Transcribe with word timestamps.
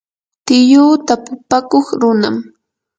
tiyuu 0.45 0.93
tapupakuq 1.07 1.85
runam. 2.01 2.35